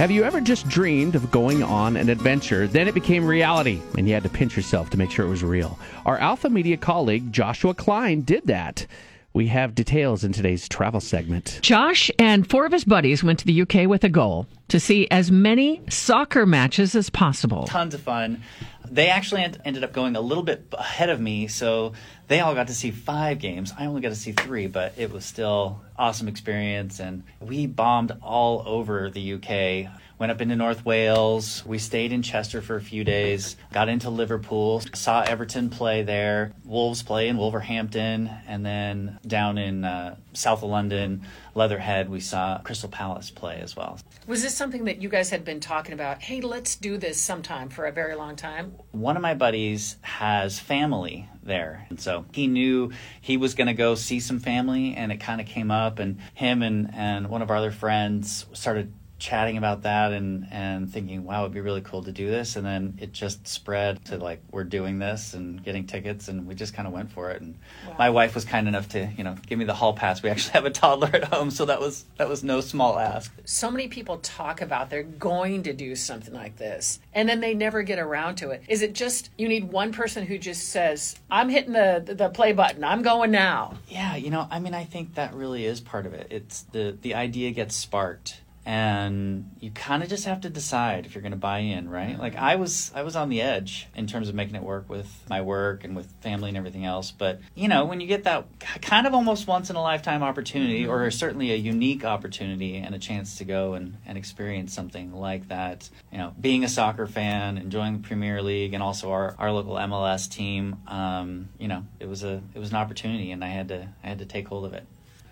Have 0.00 0.10
you 0.10 0.24
ever 0.24 0.40
just 0.40 0.66
dreamed 0.66 1.14
of 1.14 1.30
going 1.30 1.62
on 1.62 1.94
an 1.94 2.08
adventure, 2.08 2.66
then 2.66 2.88
it 2.88 2.94
became 2.94 3.26
reality, 3.26 3.82
and 3.98 4.08
you 4.08 4.14
had 4.14 4.22
to 4.22 4.30
pinch 4.30 4.56
yourself 4.56 4.88
to 4.88 4.96
make 4.96 5.10
sure 5.10 5.26
it 5.26 5.28
was 5.28 5.44
real? 5.44 5.78
Our 6.06 6.16
Alpha 6.16 6.48
Media 6.48 6.78
colleague, 6.78 7.30
Joshua 7.30 7.74
Klein, 7.74 8.22
did 8.22 8.46
that. 8.46 8.86
We 9.34 9.48
have 9.48 9.74
details 9.74 10.24
in 10.24 10.32
today's 10.32 10.70
travel 10.70 11.00
segment. 11.00 11.58
Josh 11.60 12.10
and 12.18 12.48
four 12.48 12.64
of 12.64 12.72
his 12.72 12.84
buddies 12.84 13.22
went 13.22 13.40
to 13.40 13.44
the 13.44 13.60
UK 13.60 13.86
with 13.86 14.02
a 14.02 14.08
goal 14.08 14.46
to 14.70 14.80
see 14.80 15.06
as 15.10 15.30
many 15.30 15.82
soccer 15.88 16.46
matches 16.46 16.94
as 16.94 17.10
possible. 17.10 17.64
Tons 17.64 17.94
of 17.94 18.00
fun. 18.00 18.42
They 18.90 19.08
actually 19.08 19.42
ended 19.64 19.84
up 19.84 19.92
going 19.92 20.16
a 20.16 20.20
little 20.20 20.42
bit 20.42 20.66
ahead 20.72 21.10
of 21.10 21.20
me, 21.20 21.46
so 21.46 21.92
they 22.26 22.40
all 22.40 22.54
got 22.54 22.68
to 22.68 22.74
see 22.74 22.90
five 22.90 23.38
games. 23.38 23.72
I 23.78 23.86
only 23.86 24.00
got 24.00 24.08
to 24.08 24.16
see 24.16 24.32
three, 24.32 24.66
but 24.66 24.94
it 24.96 25.12
was 25.12 25.24
still 25.24 25.80
awesome 25.96 26.26
experience. 26.26 26.98
And 26.98 27.22
we 27.40 27.66
bombed 27.66 28.12
all 28.22 28.62
over 28.66 29.10
the 29.10 29.34
UK 29.34 29.90
went 30.20 30.30
up 30.30 30.42
into 30.42 30.54
North 30.54 30.84
Wales. 30.84 31.64
We 31.64 31.78
stayed 31.78 32.12
in 32.12 32.20
Chester 32.20 32.60
for 32.60 32.76
a 32.76 32.80
few 32.80 33.04
days, 33.04 33.56
got 33.72 33.88
into 33.88 34.10
Liverpool, 34.10 34.82
saw 34.94 35.22
Everton 35.22 35.70
play 35.70 36.02
there, 36.02 36.52
Wolves 36.66 37.02
play 37.02 37.28
in 37.28 37.38
Wolverhampton, 37.38 38.30
and 38.46 38.64
then 38.64 39.18
down 39.26 39.56
in 39.56 39.82
uh, 39.82 40.16
south 40.32 40.62
of 40.62 40.70
London, 40.70 41.22
Leatherhead, 41.54 42.08
we 42.08 42.20
saw 42.20 42.58
Crystal 42.58 42.88
Palace 42.88 43.30
play 43.30 43.60
as 43.60 43.76
well. 43.76 43.98
Was 44.26 44.42
this 44.42 44.56
something 44.56 44.84
that 44.84 45.02
you 45.02 45.08
guys 45.08 45.30
had 45.30 45.44
been 45.44 45.60
talking 45.60 45.92
about? 45.92 46.22
Hey, 46.22 46.40
let's 46.40 46.76
do 46.76 46.96
this 46.96 47.20
sometime 47.20 47.68
for 47.68 47.86
a 47.86 47.92
very 47.92 48.14
long 48.14 48.36
time? 48.36 48.74
One 48.92 49.16
of 49.16 49.22
my 49.22 49.34
buddies 49.34 49.96
has 50.02 50.58
family 50.58 51.28
there. 51.42 51.86
And 51.88 52.00
so 52.00 52.24
he 52.32 52.46
knew 52.46 52.92
he 53.20 53.36
was 53.36 53.54
going 53.54 53.66
to 53.66 53.74
go 53.74 53.94
see 53.94 54.20
some 54.20 54.38
family, 54.38 54.94
and 54.94 55.10
it 55.10 55.18
kind 55.18 55.40
of 55.40 55.46
came 55.46 55.70
up. 55.70 55.98
And 55.98 56.18
him 56.34 56.62
and, 56.62 56.92
and 56.94 57.28
one 57.28 57.42
of 57.42 57.50
our 57.50 57.56
other 57.56 57.72
friends 57.72 58.46
started 58.52 58.92
chatting 59.20 59.58
about 59.58 59.82
that 59.82 60.12
and 60.12 60.48
and 60.50 60.90
thinking, 60.90 61.24
wow, 61.24 61.42
it'd 61.42 61.52
be 61.52 61.60
really 61.60 61.82
cool 61.82 62.02
to 62.02 62.10
do 62.10 62.28
this. 62.28 62.56
And 62.56 62.66
then 62.66 62.98
it 63.00 63.12
just 63.12 63.46
spread 63.46 64.04
to 64.06 64.16
like 64.16 64.42
we're 64.50 64.64
doing 64.64 64.98
this 64.98 65.34
and 65.34 65.62
getting 65.62 65.86
tickets, 65.86 66.28
and 66.28 66.46
we 66.46 66.54
just 66.54 66.74
kind 66.74 66.88
of 66.88 66.94
went 66.94 67.12
for 67.12 67.30
it. 67.30 67.40
And 67.40 67.56
wow. 67.86 67.96
my 67.98 68.10
wife 68.10 68.34
was 68.34 68.44
kind 68.44 68.66
enough 68.66 68.88
to 68.90 69.08
you 69.16 69.22
know 69.22 69.36
give 69.46 69.58
me 69.58 69.64
the 69.64 69.74
hall 69.74 69.92
pass. 69.92 70.22
We 70.22 70.30
actually 70.30 70.54
have 70.54 70.64
a 70.64 70.70
toddler 70.70 71.10
at 71.12 71.24
home, 71.24 71.50
so 71.50 71.66
that 71.66 71.78
was 71.78 72.06
that 72.16 72.28
was 72.28 72.42
no 72.42 72.60
small 72.60 72.98
ask. 72.98 73.32
So 73.44 73.70
many 73.70 73.86
people 73.86 74.18
talk 74.18 74.62
about 74.62 74.90
they're 74.90 75.02
going 75.02 75.62
to 75.64 75.72
do 75.72 75.94
something 75.94 76.34
like 76.34 76.56
this, 76.56 76.98
and 77.12 77.28
then 77.28 77.40
they 77.40 77.54
never 77.54 77.82
get 77.82 77.98
around 77.98 78.36
to 78.36 78.50
it. 78.50 78.62
Is 78.68 78.82
it 78.82 78.94
just 78.94 79.30
you 79.36 79.48
need 79.48 79.70
one 79.70 79.92
person 79.92 80.26
who 80.26 80.38
just 80.38 80.70
says, 80.70 81.14
"I'm 81.30 81.50
hitting 81.50 81.72
the 81.72 82.02
the 82.06 82.30
play 82.30 82.52
button. 82.52 82.82
I'm 82.82 83.02
going 83.02 83.30
now." 83.30 83.76
Yeah, 83.88 84.16
you 84.16 84.30
know, 84.30 84.48
I 84.50 84.58
mean, 84.58 84.74
I 84.74 84.84
think 84.84 85.14
that 85.14 85.34
really 85.34 85.66
is 85.66 85.80
part 85.80 86.06
of 86.06 86.14
it. 86.14 86.28
It's 86.30 86.62
the 86.72 86.96
the 87.00 87.14
idea 87.14 87.50
gets 87.50 87.76
sparked 87.76 88.40
and 88.66 89.50
you 89.58 89.70
kind 89.70 90.02
of 90.02 90.08
just 90.08 90.26
have 90.26 90.42
to 90.42 90.50
decide 90.50 91.06
if 91.06 91.14
you're 91.14 91.22
going 91.22 91.32
to 91.32 91.38
buy 91.38 91.58
in 91.58 91.88
right? 91.88 92.18
Like 92.18 92.36
i 92.36 92.56
was 92.56 92.92
i 92.94 93.02
was 93.02 93.16
on 93.16 93.28
the 93.28 93.40
edge 93.40 93.88
in 93.94 94.06
terms 94.06 94.28
of 94.28 94.34
making 94.34 94.54
it 94.54 94.62
work 94.62 94.88
with 94.88 95.24
my 95.28 95.40
work 95.40 95.84
and 95.84 95.96
with 95.96 96.10
family 96.20 96.48
and 96.48 96.56
everything 96.56 96.84
else. 96.84 97.10
But 97.10 97.40
you 97.54 97.68
know 97.68 97.84
when 97.84 98.00
you 98.00 98.06
get 98.06 98.24
that 98.24 98.46
kind 98.82 99.06
of 99.06 99.14
almost 99.14 99.46
once 99.46 99.70
in 99.70 99.76
a 99.76 99.82
lifetime 99.82 100.22
opportunity 100.22 100.86
or 100.86 101.00
mm-hmm. 101.00 101.10
certainly 101.10 101.52
a 101.52 101.56
unique 101.56 102.04
opportunity 102.04 102.76
and 102.76 102.94
a 102.94 102.98
chance 102.98 103.38
to 103.38 103.44
go 103.44 103.74
and, 103.74 103.96
and 104.06 104.18
experience 104.18 104.74
something 104.74 105.14
like 105.14 105.48
that 105.48 105.88
you 106.12 106.18
know 106.18 106.34
being 106.40 106.64
a 106.64 106.68
soccer 106.68 107.06
fan 107.06 107.58
enjoying 107.58 108.00
the 108.00 108.06
premier 108.06 108.42
league 108.42 108.74
and 108.74 108.82
also 108.82 109.10
our, 109.10 109.34
our 109.38 109.50
local 109.50 109.74
mls 109.74 110.30
team 110.30 110.76
um, 110.86 111.48
you 111.58 111.68
know 111.68 111.84
it 111.98 112.08
was 112.08 112.24
a 112.24 112.42
it 112.54 112.58
was 112.58 112.70
an 112.70 112.76
opportunity 112.76 113.30
and 113.30 113.44
i 113.44 113.48
had 113.48 113.68
to 113.68 113.88
i 114.02 114.06
had 114.08 114.18
to 114.18 114.26
take 114.26 114.48
hold 114.48 114.64
of 114.64 114.72
it 114.72 114.86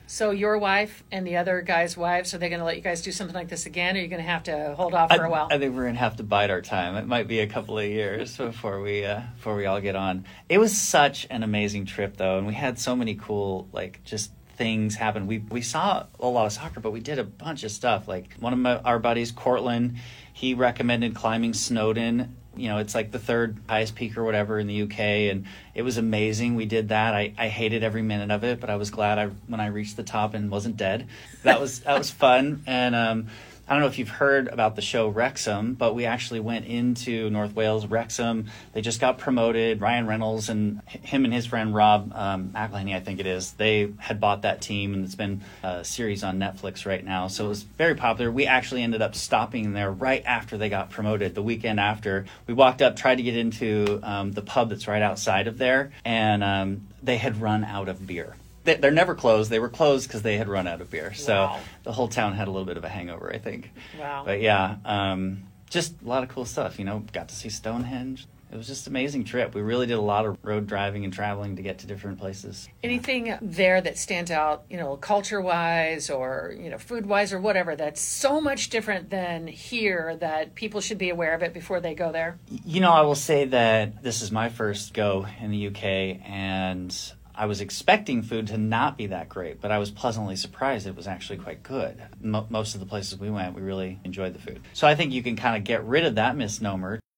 so 0.09 0.31
your 0.31 0.57
wife 0.57 1.05
and 1.13 1.27
the 1.27 1.37
other 1.37 1.61
guys' 1.61 1.97
wives, 1.97 2.33
are 2.33 2.39
they 2.39 2.49
going 2.49 2.61
to 2.61 2.65
let 2.65 2.77
you 2.77 2.83
guys 2.83 3.03
do 3.03 3.13
something 3.13 3.35
like 3.35 3.49
this 3.49 3.67
again, 3.67 3.95
or 3.95 4.01
are 4.01 4.03
you 4.03 4.09
going 4.09 4.23
to 4.23 4.29
have 4.29 4.43
to 4.45 4.75
hold 4.75 4.95
off 4.95 5.15
for 5.15 5.23
I, 5.23 5.27
a 5.27 5.31
while? 5.31 5.49
I 5.51 5.59
think 5.59 5.77
we're 5.77 5.83
going 5.83 5.95
to 5.95 6.01
have 6.01 6.17
to 6.17 6.23
bide 6.23 6.51
our 6.51 6.63
time. 6.63 6.97
It 6.97 7.07
might 7.07 7.29
be 7.29 7.41
a 7.41 7.47
couple 7.47 7.79
of 7.79 7.85
years 7.85 8.35
before 8.39 8.81
we 8.81 9.05
uh, 9.05 9.21
before 9.37 9.55
we 9.55 9.67
all 9.67 9.83
get 9.83 9.97
on. 9.97 10.25
It 10.49 10.59
was 10.59 10.77
such 10.81 11.27
an 11.29 11.43
amazing 11.43 11.85
trip, 11.85 12.17
though, 12.17 12.39
and 12.39 12.47
we 12.47 12.55
had 12.55 12.79
so 12.79 12.97
many 12.97 13.17
cool 13.17 13.69
like 13.73 14.03
just 14.03 14.33
things 14.57 14.97
happen. 14.97 15.27
We 15.27 15.39
we 15.39 15.61
saw 15.61 16.07
a 16.19 16.27
lot 16.27 16.47
of 16.47 16.53
soccer, 16.53 16.81
but 16.81 16.91
we 16.91 17.01
did 17.01 17.19
a 17.19 17.25
bunch 17.25 17.63
of 17.63 17.71
stuff. 17.71 18.09
Like 18.09 18.35
one 18.41 18.55
of 18.55 18.59
my, 18.59 18.79
our 18.79 18.99
buddies, 18.99 19.31
Cortland, 19.31 19.99
he 20.33 20.55
recommended 20.55 21.15
climbing 21.15 21.53
Snowdon 21.53 22.35
you 22.59 22.69
know, 22.69 22.79
it's 22.79 22.95
like 22.95 23.11
the 23.11 23.19
third 23.19 23.57
highest 23.69 23.95
peak 23.95 24.17
or 24.17 24.25
whatever 24.25 24.59
in 24.59 24.67
the 24.67 24.83
UK, 24.83 24.99
and 25.31 25.47
it 25.75 25.83
was 25.83 25.97
amazing. 25.97 26.55
We 26.55 26.67
did 26.67 26.89
that. 26.89 27.15
I, 27.15 27.33
I 27.39 27.49
hated 27.49 27.83
every 27.83 28.03
minute 28.03 28.31
of 28.31 28.45
it, 28.45 28.61
but 28.61 28.71
I 28.71 28.77
was 28.77 28.91
glad 28.91 29.19
I 29.19 29.27
when 29.47 29.61
I 29.61 29.67
reached 29.67 29.97
the 29.97 30.03
top 30.03 30.35
and 30.35 30.51
wasn't 30.51 30.77
dead. 30.77 31.07
That 31.45 31.61
was 31.61 31.81
that 31.81 31.97
was 31.97 32.11
fun, 32.11 32.63
and 32.67 32.95
um, 32.95 33.29
I 33.69 33.75
don't 33.75 33.83
know 33.83 33.89
if 33.89 33.99
you've 33.99 34.09
heard 34.09 34.49
about 34.49 34.77
the 34.77 34.83
show 34.83 35.09
Wrexham, 35.09 35.75
but 35.75 35.95
we 35.95 36.07
actually 36.07 36.41
went 36.41 36.65
into 36.65 37.29
North 37.29 37.55
Wales. 37.55 37.87
Wrexham, 37.87 38.47
they 38.73 38.81
just 38.81 38.99
got 38.99 39.19
promoted. 39.19 39.83
Ryan 39.83 40.07
Reynolds 40.07 40.49
and 40.49 40.81
him 40.89 41.27
and 41.27 41.35
his 41.35 41.45
friend 41.45 41.75
Rob 41.75 42.11
um, 42.15 42.49
McElhenney, 42.55 42.97
I 42.97 43.01
think 43.01 43.21
it 43.21 43.27
is, 43.27 43.53
they 43.53 43.93
had 43.99 44.21
bought 44.21 44.43
that 44.43 44.63
team, 44.63 44.95
and 44.95 45.05
it's 45.05 45.15
been 45.15 45.43
a 45.63 45.85
series 45.85 46.25
on 46.25 46.39
Netflix 46.39 46.87
right 46.87 47.05
now. 47.05 47.29
So 47.29 47.45
it 47.45 47.49
was 47.49 47.63
very 47.63 47.95
popular. 47.95 48.33
We 48.33 48.47
actually 48.47 48.83
ended 48.83 49.03
up 49.03 49.15
stopping 49.15 49.75
there 49.75 49.91
right 49.91 50.25
after 50.25 50.57
they 50.57 50.71
got 50.71 50.89
promoted, 50.89 51.35
the 51.35 51.43
weekend 51.43 51.79
after. 51.79 52.25
We 52.47 52.55
walked 52.55 52.81
up, 52.81 52.97
tried 52.97 53.17
to 53.17 53.23
get 53.23 53.37
into 53.37 54.01
um, 54.03 54.33
the 54.33 54.43
pub 54.43 54.71
that's 54.71 54.89
right 54.89 55.03
outside 55.03 55.47
of 55.47 55.59
there, 55.59 55.93
and 56.07 56.43
um, 56.43 56.89
they 57.03 57.19
had 57.19 57.39
run 57.43 57.65
out 57.65 57.91
of 57.91 58.07
beer 58.07 58.35
they, 58.65 58.79
are 58.81 58.91
never 58.91 59.15
closed. 59.15 59.51
They 59.51 59.59
were 59.59 59.69
closed 59.69 60.09
because 60.09 60.23
they 60.23 60.37
had 60.37 60.49
run 60.49 60.67
out 60.67 60.81
of 60.81 60.91
beer. 60.91 61.15
So 61.15 61.35
wow. 61.35 61.61
the 61.85 61.93
whole 61.93 62.09
town 62.09 62.35
had 62.35 62.49
a 62.49 62.51
little 62.51 62.67
bit 62.67 62.77
of 62.77 62.85
a 62.85 62.89
hangover, 62.89 63.33
I 63.33 63.39
think. 63.39 63.73
Wow. 63.99 64.23
But 64.25 64.41
yeah, 64.41 64.77
um, 64.85 65.45
just 65.71 65.95
a 66.05 66.09
lot 66.09 66.23
of 66.23 66.29
cool 66.29 66.45
stuff. 66.45 66.79
You 66.79 66.85
know, 66.85 67.05
got 67.13 67.29
to 67.29 67.35
see 67.35 67.49
Stonehenge. 67.49 68.27
It 68.51 68.57
was 68.57 68.67
just 68.67 68.87
an 68.87 68.93
amazing 68.93 69.25
trip. 69.25 69.55
We 69.55 69.61
really 69.61 69.87
did 69.87 69.99
a 69.99 70.03
lot 70.03 70.25
of 70.25 70.39
road 70.43 70.67
driving 70.67 71.05
and 71.05 71.13
traveling 71.13 71.57
to 71.57 71.63
get 71.63 71.81
to 71.81 71.87
different 71.87 72.19
places. 72.19 72.67
Anything 72.83 73.37
there 73.43 73.81
that 73.83 73.99
stands 73.99 74.31
out, 74.31 74.65
you 74.71 74.79
know, 74.79 74.97
culture 74.97 75.41
wise 75.41 76.09
or, 76.09 76.55
you 76.59 76.71
know, 76.71 76.79
food 76.79 77.05
wise 77.05 77.35
or 77.35 77.41
whatever, 77.41 77.77
that's 77.77 78.01
so 78.01 78.41
much 78.41 78.71
different 78.71 79.11
than 79.11 79.47
here 79.47 80.17
that 80.21 80.55
people 80.55 80.81
should 80.81 80.97
be 80.97 81.11
aware 81.11 81.35
of 81.35 81.43
it 81.43 81.53
before 81.53 81.81
they 81.81 81.95
go 81.95 82.11
there? 82.11 82.39
You 82.49 82.81
know, 82.81 82.91
I 82.91 83.03
will 83.03 83.15
say 83.15 83.45
that 83.45 84.03
this 84.03 84.23
is 84.23 84.33
my 84.33 84.49
first 84.49 84.95
go 84.95 85.27
in 85.41 85.51
the 85.51 85.67
UK 85.67 86.27
and 86.27 86.97
I 87.39 87.47
was 87.47 87.61
expecting 87.61 88.23
food 88.23 88.49
to 88.49 88.59
not 88.59 88.99
be 88.99 89.07
that 89.07 89.29
great, 89.29 89.61
but 89.61 89.71
I 89.71 89.79
was 89.79 89.93
pleasantly 89.93 90.35
surprised 90.35 90.89
it 90.89 90.97
was 90.97 91.07
actually 91.07 91.39
quite 91.39 91.63
good. 91.63 92.03
most 92.21 92.75
of 92.75 92.81
the 92.81 92.87
places 92.87 93.17
we 93.17 93.31
went, 93.31 93.55
we 93.55 93.63
really 93.63 94.01
enjoyed 94.03 94.35
the 94.35 94.41
food. 94.41 94.61
So 94.73 94.89
I 94.89 94.97
think 94.97 95.13
you 95.13 95.23
can 95.23 95.37
kind 95.37 95.57
of 95.57 95.63
get 95.63 95.85
rid 95.85 96.05
of 96.05 96.17
that 96.17 96.37
misnomer 96.37 96.99